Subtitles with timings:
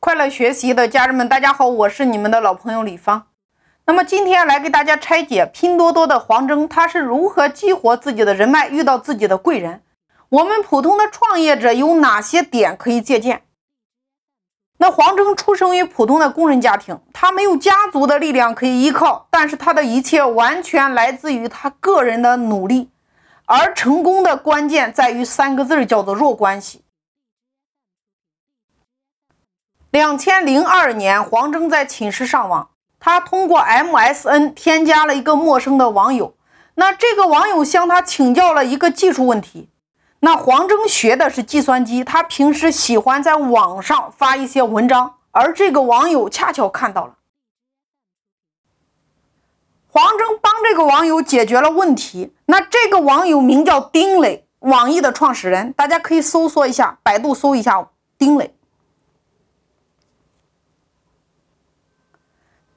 [0.00, 3.26] 快乐学习的家人们，大家好，我是你们的老朋友李芳。
[3.84, 9.82] 那么今天来给大家拆解拼多多的黄峥，他是如何激活自己的人脉，遇到自己的贵人。
[10.28, 13.42] 我们普通的创业者有哪些点可以借鉴？
[14.76, 22.90] 那黄峥出生于普通的工人家庭，他没有家族的力量可以依靠，但是他的一切完全来自于他个人的努力。
[23.46, 26.84] 而成功的关键在于三个字，叫做弱关系。
[29.90, 36.34] 两千零二年，黄峥在寝室上网，他通过 MSN 添加了一个陌生的网友。
[36.74, 39.70] 那这个网友向他请教了一个技术问题。
[40.20, 47.14] 那黄峥学的是计算机，他平时喜欢在网上发一些文章，而这个网友恰巧看到了。
[49.90, 52.34] 黄峥帮这个网友解决了问题。
[52.46, 58.54] 那这个网友名叫丁磊，网易的创始人，大家可以搜索一下，百度搜一下丁磊。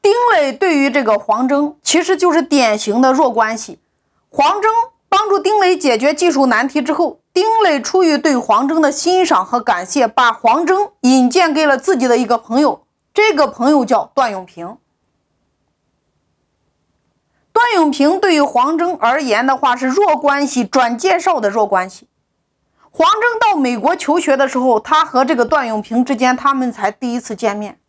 [0.02, 3.80] 丁磊对于这个黄峥其实就是典型的弱关系。
[4.30, 4.71] 黄峥
[5.07, 12.83] 帮助丁磊解决技术难题之后，丁磊出于对黄峥的欣赏和感谢，把黄峥引荐给了自己的一个朋友。
[13.13, 14.77] 这个朋友叫段永平。
[17.52, 22.07] 段永平对于黄峥而言的话是弱关系转介绍的弱关系。
[22.89, 27.81] 黄峥到美国求学的时候，他和这个段永平之间，他们才第一次见面。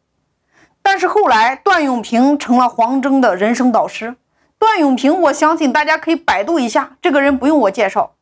[0.82, 4.16] 但是后来，段永平成了黄峥的人生导师。
[4.58, 8.12] 段永平，我相信大家可以百度一下，这个人不用我介绍。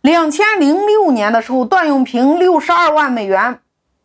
[0.00, 3.60] 两千零六年的时候，段永平六十二万美元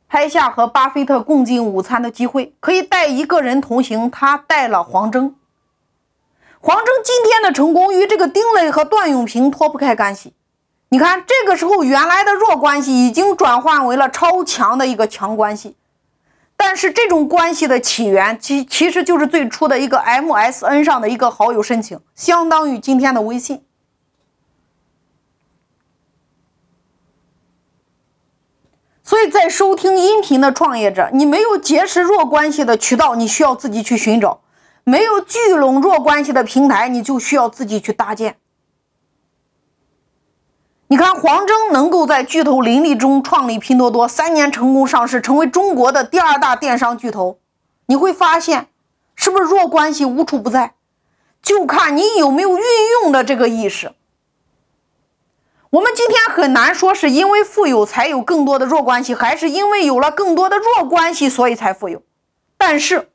[0.08, 5.36] 拍下和巴菲特共进午餐的机会，可以带一个人同行，他带了黄峥。
[6.62, 10.34] 黄峥今天的成功与这个丁磊和段永平脱不开干系。
[10.90, 15.78] 你看，这个时候原来的弱关系已经转换为了超强的一个强关系。
[16.62, 23.64] 但是这种关系的起源，其其实就是最初的一个 MSN 上的一个好友申请，相当于今天的微信。
[29.02, 34.42] 所以在收听音频的创业者，你没有结识弱关系的渠道，你需要自己去寻找；
[34.84, 38.36] 没有聚拢弱关系的平台，你就需要自己去搭建。
[40.92, 47.38] 你看，黄峥能够在巨头林立中创立拼多多，三年成功上市，成为中国的第二大电商巨头。
[47.86, 48.70] 你会发现，
[49.16, 50.74] 是不是弱关系无处不在？
[51.44, 52.64] 就看你有没有运
[53.04, 53.92] 用的这个意识。
[55.70, 62.02] 我们今天很难说是因为富有才有更多的弱关系，还是因为有了更多的弱关系所以才富有。
[62.58, 63.12] 但是，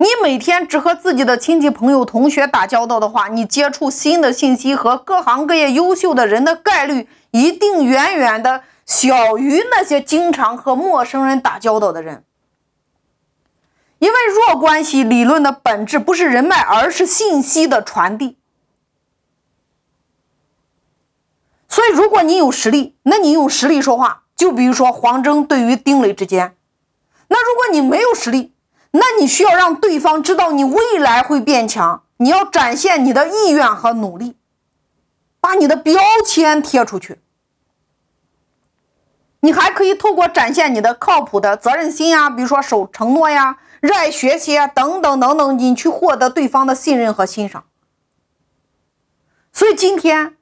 [0.00, 12.24] 你每天只和自己的亲戚、朋友、同学打交道的话，你接触新的信息和各行各业优秀的人的概率，一定远远的小于那些经常和陌生人打交道的人。
[13.98, 18.38] 因为弱关系理论的本质不是人脉，而是信息的传递。
[21.68, 24.22] 所以，如果你有实力，那你用实力说话。
[24.34, 26.56] 就比如说黄峥对于丁磊之间，
[27.28, 28.54] 那如果你没有实力，
[28.92, 34.36] 那你需要让对方知道你未来会变强，你要展现你的意愿和努力，
[35.40, 35.94] 把你的标
[36.26, 37.20] 签贴出去。
[39.42, 47.64] 你还可以透过展现你的靠谱的责任心呀，比如说守承诺呀、热爱学习啊等等等等，你去获得对方的信任和欣赏。
[49.52, 50.36] 所以今天，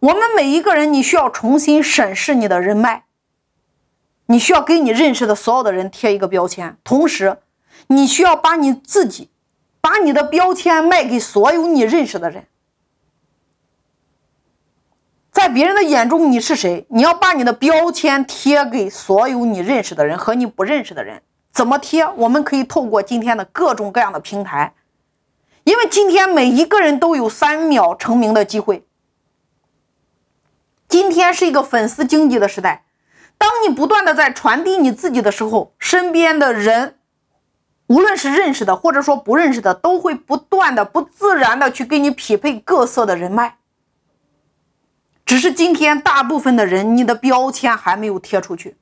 [0.00, 3.04] 我们每一个人，你需要重新审视你的人脉，
[4.26, 7.38] 你需要给你认识的所有的人贴一个标签，同时。
[7.88, 9.30] 你需要把你自己，
[9.80, 12.46] 把你的标签卖给所有你认识的人，
[15.30, 16.86] 在别人的眼中你是谁？
[16.90, 21.22] 你要把你的标签贴给所有你认识的人和你不认识的人。
[21.52, 22.06] 怎么贴？
[22.16, 24.72] 我们可以透过今天的各种各样的平台，
[25.64, 28.86] 因为今天每一个人都有三秒成名的机会。
[30.88, 32.84] 今天是一个粉丝经济的时代，
[33.36, 36.96] 当你不断的在传递你自己的时候，身边的人。
[37.92, 43.58] 无论是认识的，或者说不认识的，都会不断的、不自然的去给你匹配各色的人脉。
[45.26, 48.78] 只是今天大部分的人，你的标签还没有贴出去。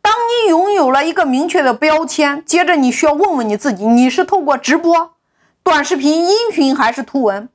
[0.00, 5.16] 当你拥有了一个明确的标签，接着你需要问问你自己：你是透过直播、
[5.64, 7.48] 短视频、音频还是图文？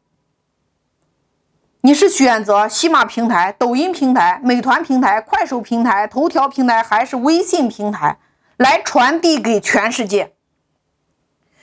[1.81, 8.17] 你是选择喜马平台、抖音平台、美团平台、快手平台、头条平台，还是微信平台
[8.57, 10.33] 来传递给全世界？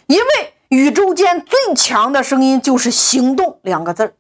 [0.07, 4.15] 因为宇宙间最强的声音就是“行动”两个字儿。